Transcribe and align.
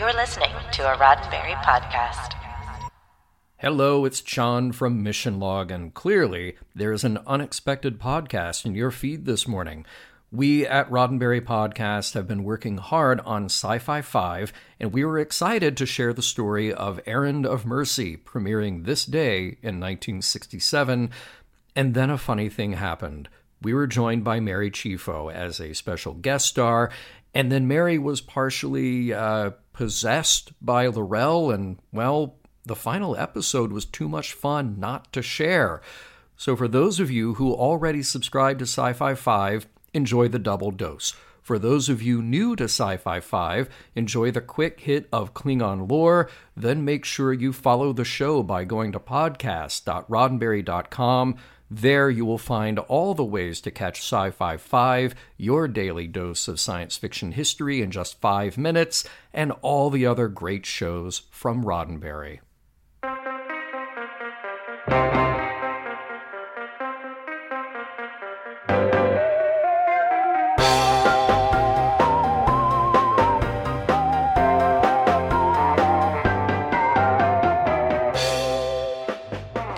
You're 0.00 0.12
listening 0.12 0.50
to 0.72 0.92
a 0.92 0.96
Roddenberry 0.96 1.54
podcast. 1.62 2.32
Hello, 3.58 4.04
it's 4.04 4.22
John 4.22 4.72
from 4.72 5.04
Mission 5.04 5.38
Log, 5.38 5.70
and 5.70 5.94
clearly 5.94 6.56
there's 6.74 7.04
an 7.04 7.20
unexpected 7.28 8.00
podcast 8.00 8.66
in 8.66 8.74
your 8.74 8.90
feed 8.90 9.24
this 9.24 9.46
morning. 9.46 9.86
We 10.32 10.66
at 10.66 10.90
Roddenberry 10.90 11.40
Podcast 11.40 12.14
have 12.14 12.26
been 12.26 12.42
working 12.42 12.78
hard 12.78 13.20
on 13.20 13.44
Sci 13.44 13.78
Fi 13.78 14.02
5, 14.02 14.52
and 14.80 14.92
we 14.92 15.04
were 15.04 15.20
excited 15.20 15.76
to 15.76 15.86
share 15.86 16.12
the 16.12 16.22
story 16.22 16.74
of 16.74 16.98
Errand 17.06 17.46
of 17.46 17.64
Mercy, 17.64 18.16
premiering 18.16 18.86
this 18.86 19.04
day 19.04 19.58
in 19.62 19.78
1967. 19.78 21.10
And 21.76 21.94
then 21.94 22.10
a 22.10 22.18
funny 22.18 22.48
thing 22.48 22.72
happened. 22.72 23.28
We 23.62 23.72
were 23.72 23.86
joined 23.86 24.24
by 24.24 24.40
Mary 24.40 24.72
Chieffo 24.72 25.32
as 25.32 25.60
a 25.60 25.72
special 25.72 26.14
guest 26.14 26.46
star, 26.46 26.90
and 27.32 27.52
then 27.52 27.68
Mary 27.68 27.96
was 27.96 28.20
partially 28.20 29.12
uh, 29.12 29.50
possessed 29.74 30.52
by 30.62 30.86
L'Rell, 30.86 31.50
and, 31.50 31.78
well, 31.92 32.36
the 32.64 32.74
final 32.74 33.14
episode 33.16 33.70
was 33.70 33.84
too 33.84 34.08
much 34.08 34.32
fun 34.32 34.80
not 34.80 35.12
to 35.12 35.20
share. 35.20 35.82
So, 36.36 36.56
for 36.56 36.66
those 36.66 36.98
of 36.98 37.10
you 37.10 37.34
who 37.34 37.52
already 37.52 38.02
subscribe 38.02 38.58
to 38.60 38.64
Sci 38.64 38.92
Fi 38.94 39.14
5, 39.14 39.66
enjoy 39.92 40.28
the 40.28 40.38
double 40.38 40.70
dose. 40.70 41.14
For 41.44 41.58
those 41.58 41.88
of 41.90 42.02
you 42.02 42.22
new 42.22 42.56
to 42.56 42.64
Sci 42.64 42.96
Fi 42.96 43.20
5, 43.20 43.68
enjoy 43.94 44.30
the 44.30 44.40
quick 44.40 44.80
hit 44.80 45.06
of 45.12 45.34
Klingon 45.34 45.90
lore. 45.90 46.30
Then 46.56 46.86
make 46.86 47.04
sure 47.04 47.34
you 47.34 47.52
follow 47.52 47.92
the 47.92 48.02
show 48.02 48.42
by 48.42 48.64
going 48.64 48.92
to 48.92 48.98
podcast.roddenberry.com. 48.98 51.36
There 51.70 52.08
you 52.08 52.24
will 52.24 52.38
find 52.38 52.78
all 52.78 53.12
the 53.12 53.24
ways 53.24 53.60
to 53.60 53.70
catch 53.70 53.98
Sci 53.98 54.30
Fi 54.30 54.56
5, 54.56 55.14
your 55.36 55.68
daily 55.68 56.06
dose 56.06 56.48
of 56.48 56.58
science 56.58 56.96
fiction 56.96 57.32
history 57.32 57.82
in 57.82 57.90
just 57.90 58.22
five 58.22 58.56
minutes, 58.56 59.06
and 59.30 59.52
all 59.60 59.90
the 59.90 60.06
other 60.06 60.28
great 60.28 60.64
shows 60.64 61.24
from 61.30 61.62
Roddenberry. 61.62 62.40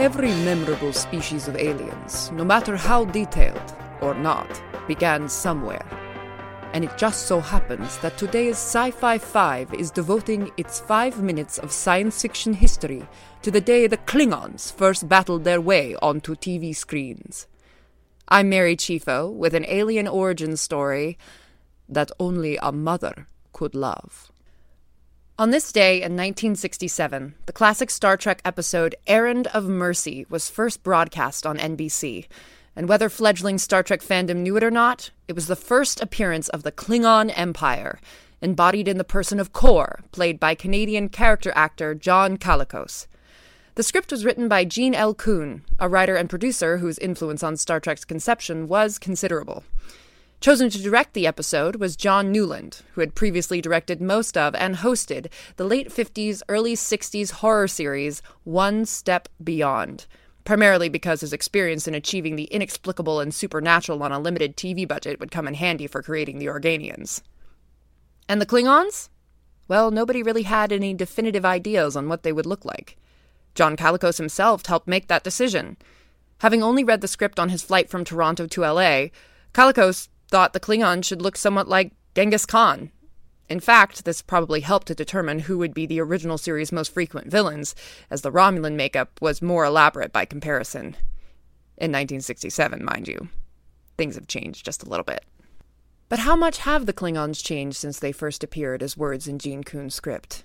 Every 0.07 0.31
memorable 0.45 0.93
species 0.93 1.49
of 1.49 1.57
aliens, 1.57 2.31
no 2.31 2.45
matter 2.45 2.77
how 2.77 3.07
detailed 3.07 3.75
or 4.01 4.15
not, 4.15 4.63
began 4.87 5.29
somewhere. 5.29 5.85
And 6.73 6.85
it 6.85 6.97
just 6.97 7.27
so 7.27 7.41
happens 7.41 7.99
that 7.99 8.17
today's 8.17 8.57
Sci 8.57 8.93
Fi 8.93 9.19
5 9.19 9.75
is 9.75 9.91
devoting 9.91 10.53
its 10.57 10.79
five 10.79 11.21
minutes 11.21 11.59
of 11.59 11.73
science 11.73 12.23
fiction 12.23 12.53
history 12.53 13.03
to 13.43 13.51
the 13.51 13.61
day 13.61 13.89
the 13.89 13.97
Klingons 13.97 14.73
first 14.73 15.09
battled 15.09 15.43
their 15.43 15.61
way 15.61 15.97
onto 15.97 16.37
TV 16.37 16.73
screens. 16.73 17.49
I'm 18.29 18.49
Mary 18.49 18.77
Chieffo 18.77 19.29
with 19.33 19.55
an 19.55 19.67
alien 19.67 20.07
origin 20.07 20.57
story 20.57 21.19
that 21.89 22.13
only 22.21 22.59
a 22.63 22.71
mother 22.71 23.27
could 23.53 23.75
love. 23.75 24.31
On 25.39 25.51
this 25.51 25.71
day 25.71 25.97
in 25.97 26.17
1967, 26.17 27.35
the 27.45 27.53
classic 27.53 27.91
Star 27.91 28.17
Trek 28.17 28.41
episode 28.43 28.95
Errand 29.07 29.49
of 29.49 29.69
Mercy 29.69 30.25
was 30.31 30.49
first 30.49 30.83
broadcast 30.83 31.45
on 31.45 31.59
NBC. 31.59 32.27
And 32.75 32.89
whether 32.89 33.11
fledgling 33.11 33.59
Star 33.59 33.83
Trek 33.83 34.01
fandom 34.01 34.37
knew 34.37 34.57
it 34.57 34.65
or 34.65 34.71
not, 34.71 35.11
it 35.29 35.35
was 35.35 35.47
the 35.47 35.55
first 35.55 36.01
appearance 36.01 36.49
of 36.49 36.63
the 36.63 36.73
Klingon 36.73 37.31
Empire, 37.37 38.01
embodied 38.41 38.89
in 38.89 38.97
the 38.97 39.05
person 39.05 39.39
of 39.39 39.53
Kor, 39.53 40.01
played 40.11 40.41
by 40.41 40.55
Canadian 40.55 41.11
character 41.11 41.53
actor 41.55 41.95
John 41.95 42.39
Colicos. 42.39 43.07
The 43.75 43.83
script 43.83 44.13
was 44.13 44.25
written 44.25 44.49
by 44.49 44.65
Gene 44.65 44.95
L. 44.95 45.13
Coon, 45.13 45.65
a 45.79 45.87
writer 45.87 46.17
and 46.17 46.31
producer 46.31 46.79
whose 46.79 46.99
influence 46.99 47.43
on 47.43 47.59
Star 47.59 47.79
Trek's 47.79 48.07
conception 48.07 48.69
was 48.69 48.99
considerable. 48.99 49.65
Chosen 50.41 50.71
to 50.71 50.83
direct 50.83 51.15
the 51.15 51.27
episode 51.27 51.77
was 51.77 51.97
John 51.97 52.31
Newland, 52.31 52.83
who 52.93 53.01
had 53.01 53.15
previously 53.15 53.61
directed 53.61 54.01
most 54.01 54.37
of 54.37 54.55
and 54.55 54.77
hosted 54.77 55.27
the 55.57 55.65
late 55.65 55.89
50s, 55.89 56.43
early 56.49 56.75
60s 56.75 57.33
horror 57.33 57.67
series 57.67 58.23
One 58.45 58.85
Step 58.85 59.29
Beyond, 59.43 60.07
primarily 60.45 60.89
because 60.89 61.23
his 61.23 61.33
experience 61.33 61.89
in 61.89 61.95
achieving 61.95 62.37
the 62.37 62.45
inexplicable 62.45 63.19
and 63.19 63.35
supernatural 63.35 64.03
on 64.03 64.13
a 64.13 64.21
limited 64.21 64.57
TV 64.57 64.87
budget 64.87 65.19
would 65.19 65.33
come 65.33 65.49
in 65.49 65.55
handy 65.55 65.87
for 65.87 66.03
creating 66.03 66.39
the 66.39 66.47
Organians. 66.47 67.23
And 68.29 68.41
the 68.41 68.47
Klingons? 68.47 69.09
Well, 69.69 69.91
nobody 69.91 70.23
really 70.23 70.45
had 70.45 70.71
any 70.71 70.95
definitive 70.95 71.45
ideas 71.45 71.97
on 71.97 72.09
what 72.09 72.23
they 72.23 72.33
would 72.33 72.47
look 72.47 72.65
like. 72.65 72.97
John 73.55 73.77
Colicos 73.77 74.19
himself 74.19 74.65
helped 74.67 74.87
make 74.87 75.09
that 75.09 75.25
decision. 75.25 75.77
Having 76.39 76.63
only 76.63 76.85
read 76.85 77.01
the 77.01 77.09
script 77.09 77.41
on 77.41 77.49
his 77.49 77.63
flight 77.63 77.89
from 77.89 78.05
Toronto 78.05 78.47
to 78.47 78.61
LA, 78.61 79.07
Colicos 79.55 80.09
thought 80.29 80.53
the 80.53 80.61
Klingon 80.61 81.05
should 81.05 81.23
look 81.23 81.37
somewhat 81.37 81.69
like 81.69 81.93
Genghis 82.15 82.47
Khan. 82.47 82.91
In 83.49 83.61
fact, 83.61 84.05
this 84.05 84.23
probably 84.23 84.61
helped 84.61 84.89
to 84.89 84.95
determine 84.95 85.41
who 85.41 85.59
would 85.59 85.73
be 85.73 85.87
the 85.87 86.01
original 86.01 86.37
series' 86.37 86.73
most 86.73 86.93
frequent 86.93 87.31
villains, 87.31 87.75
as 88.11 88.23
the 88.23 88.33
Romulan 88.33 88.75
makeup 88.75 89.21
was 89.21 89.41
more 89.41 89.65
elaborate 89.65 90.13
by 90.13 90.25
comparison. 90.25 90.97
In 91.79 91.93
1967, 91.93 92.85
mind 92.85 93.07
you. 93.07 93.29
Things 93.97 94.17
have 94.17 94.27
changed 94.27 94.65
just 94.65 94.83
a 94.83 94.89
little 94.89 95.05
bit. 95.05 95.25
But 96.09 96.21
how 96.21 96.37
much 96.37 96.59
have 96.59 96.87
the 96.87 96.93
Klingons 96.93 97.43
changed 97.43 97.77
since 97.77 97.99
they 97.99 98.13
first 98.13 98.43
appeared 98.43 98.83
as 98.83 98.97
words 98.97 99.29
in 99.29 99.39
Gene 99.39 99.63
Coon's 99.65 99.95
script? 99.95 100.43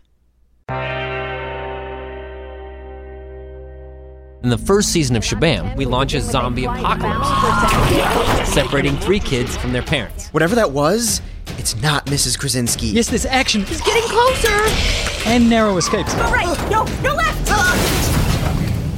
In 4.43 4.49
the 4.49 4.57
first 4.57 4.89
season 4.89 5.15
of 5.15 5.21
Shabam, 5.21 5.75
we 5.75 5.85
launch 5.85 6.15
a 6.15 6.21
zombie 6.21 6.65
apocalypse, 6.65 8.49
separating 8.51 8.97
three 8.97 9.19
kids 9.19 9.55
from 9.55 9.71
their 9.71 9.83
parents. 9.83 10.29
Whatever 10.29 10.55
that 10.55 10.71
was, 10.71 11.21
it's 11.59 11.79
not 11.79 12.07
Mrs. 12.07 12.39
Krasinski. 12.39 12.87
Yes, 12.87 13.07
this 13.07 13.23
action 13.25 13.61
is 13.61 13.81
getting 13.81 14.01
closer! 14.09 15.29
And 15.29 15.47
narrow 15.47 15.77
escapes. 15.77 16.15
Go 16.15 16.23
right! 16.23 16.57
No, 16.71 16.85
no 17.03 17.13
left! 17.13 17.37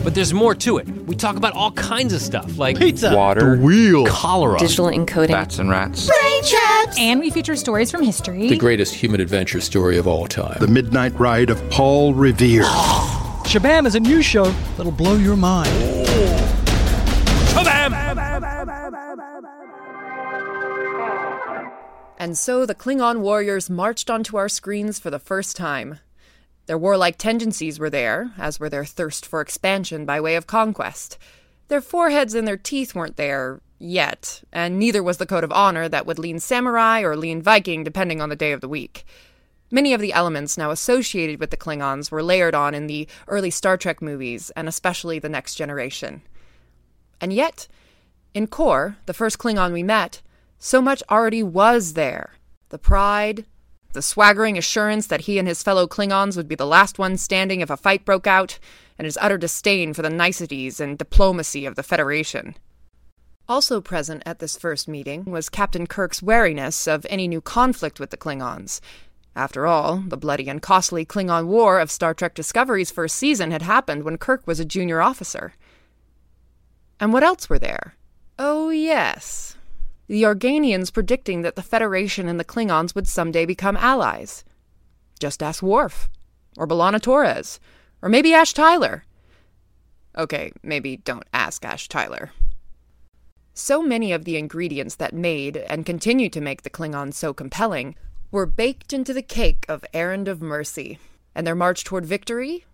But 0.02 0.16
there's 0.16 0.34
more 0.34 0.56
to 0.56 0.78
it. 0.78 0.88
We 1.08 1.16
talk 1.16 1.36
about 1.36 1.54
all 1.54 1.72
kinds 1.72 2.14
of 2.14 2.22
stuff 2.22 2.58
like 2.58 2.78
pizza, 2.78 3.14
water, 3.14 3.58
the 3.58 3.62
wheel, 3.62 4.06
cholera, 4.06 4.58
digital 4.60 4.88
encoding, 4.88 5.30
bats 5.30 5.60
and 5.60 5.70
rats, 5.70 6.08
brain 6.08 6.44
traps, 6.44 6.98
and 7.00 7.20
we 7.20 7.30
feature 7.30 7.56
stories 7.56 7.90
from 7.92 8.04
history. 8.04 8.48
The 8.48 8.58
greatest 8.58 8.96
human 8.96 9.20
adventure 9.20 9.62
story 9.62 9.98
of 9.98 10.08
all 10.08 10.26
time. 10.28 10.58
The 10.60 10.68
Midnight 10.68 11.18
Ride 11.20 11.50
of 11.50 11.70
Paul 11.70 12.14
Revere. 12.14 12.64
Shabam 13.54 13.86
is 13.86 13.94
a 13.94 14.00
new 14.00 14.24
show 14.24 14.46
that'll 14.78 14.92
blow 14.92 15.14
your 15.16 15.36
mind. 15.36 15.70
Shabam! 17.54 17.94
And 22.18 22.36
so 22.36 22.66
the 22.66 22.74
Klingon 22.74 23.20
warriors 23.20 23.70
marched 23.70 24.10
onto 24.10 24.38
our 24.38 24.50
screens 24.50 24.98
for 24.98 25.12
the 25.12 25.20
first 25.20 25.56
time. 25.56 26.00
Their 26.66 26.80
warlike 26.80 27.20
tendencies 27.20 27.78
were 27.78 27.92
there, 27.92 28.32
as 28.40 28.60
were 28.60 28.70
their 28.70 28.86
thirst 28.86 29.24
for 29.24 29.40
expansion 29.40 30.04
by 30.04 30.20
way 30.20 30.34
of 30.34 30.48
conquest. 30.48 31.20
Their 31.68 31.82
foreheads 31.82 32.34
and 32.34 32.48
their 32.48 32.58
teeth 32.58 32.96
weren't 32.96 33.18
there 33.18 33.62
yet, 33.78 34.42
and 34.52 34.80
neither 34.80 35.04
was 35.04 35.18
the 35.18 35.28
code 35.28 35.44
of 35.44 35.52
honor 35.52 35.88
that 35.88 36.08
would 36.08 36.18
lean 36.18 36.40
samurai 36.40 37.02
or 37.02 37.16
lean 37.16 37.40
Viking 37.40 37.84
depending 37.84 38.20
on 38.20 38.30
the 38.30 38.36
day 38.36 38.52
of 38.52 38.62
the 38.62 38.68
week. 38.68 39.06
Many 39.74 39.96
of 39.96 40.02
the 40.02 40.14
elements 40.14 40.56
now 40.56 40.70
associated 40.70 41.40
with 41.40 41.50
the 41.50 41.58
Klingons 41.58 42.12
were 42.12 42.22
layered 42.22 42.54
on 42.54 42.76
in 42.76 42.86
the 42.86 43.08
early 43.28 43.50
Star 43.50 43.76
Trek 43.76 44.04
movies, 44.04 44.52
and 44.52 44.68
especially 44.68 45.18
The 45.18 45.30
Next 45.30 45.56
Generation. 45.56 46.22
And 47.20 47.34
yet, 47.34 47.68
in 48.36 48.46
Kor, 48.46 48.98
the 49.08 49.16
first 49.16 49.40
Klingon 49.40 49.74
we 49.74 49.82
met, 49.82 50.22
so 50.60 50.80
much 50.80 51.02
already 51.10 51.42
was 51.42 51.94
there 51.94 52.36
the 52.70 52.78
pride, 52.78 53.46
the 53.94 54.04
swaggering 54.04 54.60
assurance 54.60 55.08
that 55.08 55.22
he 55.22 55.40
and 55.40 55.48
his 55.48 55.64
fellow 55.64 55.88
Klingons 55.88 56.38
would 56.38 56.48
be 56.48 56.54
the 56.54 56.68
last 56.68 57.00
ones 57.00 57.24
standing 57.24 57.62
if 57.62 57.72
a 57.72 57.78
fight 57.78 58.06
broke 58.06 58.28
out, 58.28 58.60
and 59.00 59.06
his 59.06 59.18
utter 59.20 59.40
disdain 59.40 59.92
for 59.96 60.04
the 60.04 60.10
niceties 60.10 60.80
and 60.80 61.00
diplomacy 61.00 61.66
of 61.66 61.74
the 61.74 61.82
Federation. 61.82 62.56
Also 63.50 63.82
present 63.82 64.22
at 64.24 64.38
this 64.38 64.56
first 64.56 64.88
meeting 64.88 65.26
was 65.26 65.50
Captain 65.50 65.88
Kirk's 65.88 66.22
wariness 66.22 66.88
of 66.88 67.08
any 67.10 67.28
new 67.28 67.42
conflict 67.42 68.00
with 68.00 68.12
the 68.12 68.18
Klingons. 68.18 68.80
After 69.36 69.66
all, 69.66 69.98
the 69.98 70.18
bloody 70.18 70.48
and 70.48 70.62
costly 70.62 71.06
Klingon 71.06 71.48
War 71.48 71.80
of 71.80 71.90
Star 71.90 72.14
Trek 72.14 72.36
Discovery's 72.36 72.92
first 72.92 73.16
season 73.16 73.50
had 73.52 73.64
happened 73.64 74.04
when 74.04 74.18
Kirk 74.18 74.46
was 74.46 74.60
a 74.60 74.66
junior 74.66 75.02
officer. 75.02 75.54
And 77.00 77.12
what 77.12 77.24
else 77.24 77.50
were 77.50 77.60
there? 77.60 77.96
Oh, 78.38 78.70
yes. 78.70 79.58
The 80.08 80.24
Organians 80.24 80.94
predicting 80.94 81.42
that 81.42 81.56
the 81.56 81.64
Federation 81.64 82.28
and 82.28 82.40
the 82.40 82.46
Klingons 82.46 82.94
would 82.94 83.08
someday 83.08 83.46
become 83.46 83.78
allies. 83.78 84.44
Just 85.20 85.42
ask 85.42 85.64
Worf, 85.64 86.10
or 86.58 86.68
B'Elanna 86.68 87.02
Torres, 87.02 87.60
or 88.02 88.10
maybe 88.10 88.34
Ash 88.34 88.54
Tyler. 88.54 89.06
Okay, 90.16 90.52
maybe 90.62 90.98
don't 90.98 91.26
ask 91.34 91.66
Ash 91.66 91.88
Tyler. 91.88 92.32
So 93.56 93.82
many 93.82 94.12
of 94.12 94.26
the 94.26 94.38
ingredients 94.38 94.96
that 94.96 95.14
made 95.14 95.58
and 95.58 95.86
continue 95.86 96.30
to 96.30 96.42
make 96.42 96.62
the 96.62 96.70
Klingons 96.70 97.16
so 97.16 97.34
compelling 97.34 97.96
were 98.34 98.48
baked 98.48 98.92
into 98.92 99.14
the 99.14 99.22
cake 99.22 99.64
of 99.70 99.86
Errand 99.94 100.28
of 100.28 100.42
Mercy, 100.42 100.98
and 101.36 101.46
their 101.46 101.54
march 101.54 101.84
toward 101.84 102.04
victory 102.04 102.66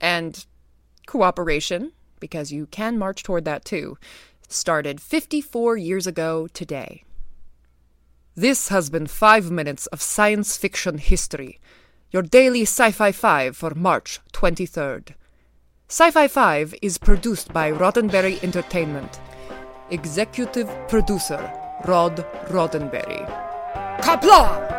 and 0.00 0.46
cooperation, 1.08 1.90
because 2.20 2.52
you 2.52 2.66
can 2.66 2.96
march 2.96 3.24
toward 3.24 3.44
that 3.44 3.64
too, 3.64 3.98
started 4.46 5.00
54 5.00 5.76
years 5.76 6.06
ago 6.06 6.46
today. 6.54 7.02
This 8.36 8.68
has 8.68 8.90
been 8.90 9.08
five 9.08 9.50
minutes 9.50 9.88
of 9.88 10.00
science 10.00 10.56
fiction 10.56 10.98
history, 10.98 11.58
your 12.12 12.22
daily 12.22 12.62
Sci 12.62 12.92
Fi 12.92 13.10
5 13.10 13.56
for 13.56 13.74
March 13.74 14.20
23rd. 14.32 15.14
Sci 15.88 16.12
Fi 16.12 16.28
5 16.28 16.76
is 16.80 16.96
produced 16.96 17.52
by 17.52 17.72
Roddenberry 17.72 18.40
Entertainment. 18.44 19.18
Executive 19.90 20.68
producer 20.86 21.52
Rod 21.86 22.18
Roddenberry. 22.46 23.26
Qapla'! 24.00 24.78